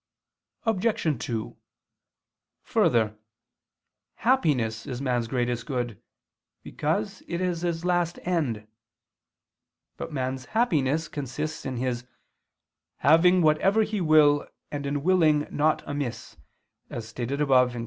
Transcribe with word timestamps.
Obj. 0.65 1.23
2: 1.27 1.57
Further, 2.63 3.15
happiness 4.15 4.87
is 4.87 4.99
man's 4.99 5.27
greatest 5.27 5.67
good, 5.67 6.01
because 6.63 7.21
it 7.27 7.39
is 7.39 7.61
his 7.61 7.85
last 7.85 8.17
end. 8.23 8.65
But 9.97 10.11
man's 10.11 10.45
Happiness 10.57 11.07
consists 11.07 11.67
in 11.67 11.77
his 11.77 12.03
"having 12.97 13.43
whatever 13.43 13.83
he 13.83 14.01
will, 14.01 14.47
and 14.71 14.87
in 14.87 15.03
willing 15.03 15.45
naught 15.51 15.83
amiss," 15.85 16.35
as 16.89 17.07
stated 17.07 17.39
above 17.39 17.73
(Q. 17.73 17.79